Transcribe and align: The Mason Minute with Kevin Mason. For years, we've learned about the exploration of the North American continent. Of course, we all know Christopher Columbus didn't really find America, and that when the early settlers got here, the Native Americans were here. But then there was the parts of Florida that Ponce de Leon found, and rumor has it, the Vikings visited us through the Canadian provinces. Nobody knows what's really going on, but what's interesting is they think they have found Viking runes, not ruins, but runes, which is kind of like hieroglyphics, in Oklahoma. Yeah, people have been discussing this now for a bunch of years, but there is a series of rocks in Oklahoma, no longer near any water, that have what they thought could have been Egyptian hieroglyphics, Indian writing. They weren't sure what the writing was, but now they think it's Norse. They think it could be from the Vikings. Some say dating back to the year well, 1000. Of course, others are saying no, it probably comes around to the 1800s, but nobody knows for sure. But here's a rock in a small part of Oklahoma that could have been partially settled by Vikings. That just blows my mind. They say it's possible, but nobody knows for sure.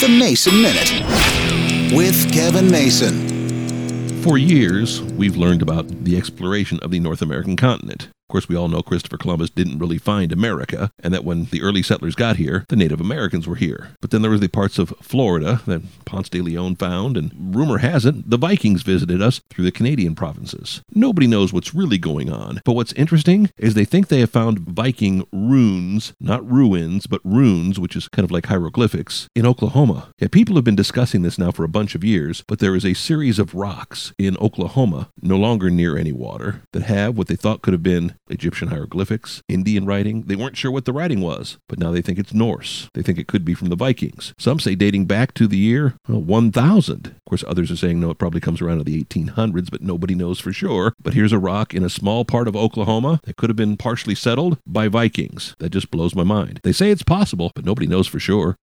The 0.00 0.08
Mason 0.08 0.62
Minute 0.62 1.94
with 1.94 2.32
Kevin 2.32 2.70
Mason. 2.70 4.22
For 4.22 4.38
years, 4.38 5.02
we've 5.02 5.36
learned 5.36 5.60
about 5.60 5.88
the 6.04 6.16
exploration 6.16 6.78
of 6.80 6.90
the 6.90 7.00
North 7.00 7.20
American 7.20 7.54
continent. 7.54 8.08
Of 8.30 8.32
course, 8.32 8.48
we 8.48 8.54
all 8.54 8.68
know 8.68 8.80
Christopher 8.80 9.16
Columbus 9.16 9.50
didn't 9.50 9.80
really 9.80 9.98
find 9.98 10.30
America, 10.30 10.92
and 11.00 11.12
that 11.12 11.24
when 11.24 11.46
the 11.46 11.62
early 11.62 11.82
settlers 11.82 12.14
got 12.14 12.36
here, 12.36 12.64
the 12.68 12.76
Native 12.76 13.00
Americans 13.00 13.48
were 13.48 13.56
here. 13.56 13.96
But 14.00 14.12
then 14.12 14.22
there 14.22 14.30
was 14.30 14.38
the 14.38 14.46
parts 14.46 14.78
of 14.78 14.94
Florida 15.02 15.62
that 15.66 15.82
Ponce 16.04 16.28
de 16.28 16.40
Leon 16.40 16.76
found, 16.76 17.16
and 17.16 17.32
rumor 17.52 17.78
has 17.78 18.06
it, 18.06 18.30
the 18.30 18.36
Vikings 18.36 18.82
visited 18.82 19.20
us 19.20 19.40
through 19.50 19.64
the 19.64 19.72
Canadian 19.72 20.14
provinces. 20.14 20.80
Nobody 20.94 21.26
knows 21.26 21.52
what's 21.52 21.74
really 21.74 21.98
going 21.98 22.30
on, 22.30 22.60
but 22.64 22.74
what's 22.74 22.92
interesting 22.92 23.50
is 23.58 23.74
they 23.74 23.84
think 23.84 24.06
they 24.06 24.20
have 24.20 24.30
found 24.30 24.60
Viking 24.60 25.26
runes, 25.32 26.12
not 26.20 26.48
ruins, 26.48 27.08
but 27.08 27.20
runes, 27.24 27.80
which 27.80 27.96
is 27.96 28.06
kind 28.06 28.22
of 28.22 28.30
like 28.30 28.46
hieroglyphics, 28.46 29.26
in 29.34 29.44
Oklahoma. 29.44 30.10
Yeah, 30.20 30.28
people 30.30 30.54
have 30.54 30.62
been 30.62 30.76
discussing 30.76 31.22
this 31.22 31.36
now 31.36 31.50
for 31.50 31.64
a 31.64 31.68
bunch 31.68 31.96
of 31.96 32.04
years, 32.04 32.44
but 32.46 32.60
there 32.60 32.76
is 32.76 32.84
a 32.86 32.94
series 32.94 33.40
of 33.40 33.56
rocks 33.56 34.12
in 34.18 34.36
Oklahoma, 34.36 35.08
no 35.20 35.36
longer 35.36 35.68
near 35.68 35.98
any 35.98 36.12
water, 36.12 36.62
that 36.72 36.84
have 36.84 37.18
what 37.18 37.26
they 37.26 37.34
thought 37.34 37.62
could 37.62 37.72
have 37.74 37.82
been 37.82 38.14
Egyptian 38.30 38.68
hieroglyphics, 38.68 39.42
Indian 39.48 39.86
writing. 39.86 40.22
They 40.22 40.36
weren't 40.36 40.56
sure 40.56 40.70
what 40.70 40.84
the 40.84 40.92
writing 40.92 41.20
was, 41.20 41.58
but 41.68 41.78
now 41.78 41.90
they 41.90 42.02
think 42.02 42.18
it's 42.18 42.34
Norse. 42.34 42.88
They 42.94 43.02
think 43.02 43.18
it 43.18 43.26
could 43.26 43.44
be 43.44 43.54
from 43.54 43.68
the 43.68 43.76
Vikings. 43.76 44.34
Some 44.38 44.60
say 44.60 44.74
dating 44.74 45.06
back 45.06 45.34
to 45.34 45.46
the 45.46 45.56
year 45.56 45.94
well, 46.08 46.20
1000. 46.20 47.06
Of 47.06 47.24
course, 47.28 47.44
others 47.46 47.70
are 47.70 47.76
saying 47.76 48.00
no, 48.00 48.10
it 48.10 48.18
probably 48.18 48.40
comes 48.40 48.60
around 48.60 48.78
to 48.78 48.84
the 48.84 49.02
1800s, 49.02 49.70
but 49.70 49.82
nobody 49.82 50.14
knows 50.14 50.40
for 50.40 50.52
sure. 50.52 50.94
But 51.02 51.14
here's 51.14 51.32
a 51.32 51.38
rock 51.38 51.74
in 51.74 51.84
a 51.84 51.90
small 51.90 52.24
part 52.24 52.48
of 52.48 52.56
Oklahoma 52.56 53.20
that 53.24 53.36
could 53.36 53.50
have 53.50 53.56
been 53.56 53.76
partially 53.76 54.14
settled 54.14 54.58
by 54.66 54.88
Vikings. 54.88 55.54
That 55.58 55.70
just 55.70 55.90
blows 55.90 56.14
my 56.14 56.24
mind. 56.24 56.60
They 56.62 56.72
say 56.72 56.90
it's 56.90 57.02
possible, 57.02 57.52
but 57.54 57.64
nobody 57.64 57.86
knows 57.86 58.06
for 58.06 58.18
sure. 58.18 58.56